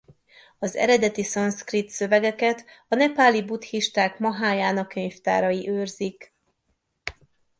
Az 0.59 0.75
eredeti 0.75 1.23
szanszkrit 1.23 1.89
szövegeket 1.89 2.65
a 2.87 2.95
nepáli 2.95 3.43
buddhisták 3.43 4.19
mahájána 4.19 4.87
könyvtárai 4.87 5.69
őrzik. 5.69 6.33